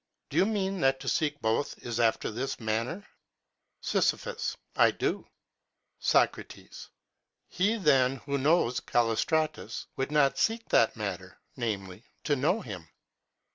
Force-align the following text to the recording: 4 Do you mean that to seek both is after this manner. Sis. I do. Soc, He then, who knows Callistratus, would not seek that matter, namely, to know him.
4 0.31 0.31
Do 0.31 0.37
you 0.37 0.45
mean 0.47 0.81
that 0.81 0.99
to 1.01 1.07
seek 1.07 1.39
both 1.43 1.77
is 1.85 1.99
after 1.99 2.31
this 2.31 2.59
manner. 2.59 3.05
Sis. 3.81 4.15
I 4.75 4.89
do. 4.89 5.27
Soc, 5.99 6.39
He 7.47 7.77
then, 7.77 8.15
who 8.15 8.39
knows 8.39 8.79
Callistratus, 8.79 9.85
would 9.97 10.11
not 10.11 10.39
seek 10.39 10.69
that 10.69 10.95
matter, 10.95 11.37
namely, 11.55 12.03
to 12.23 12.35
know 12.35 12.61
him. 12.61 12.89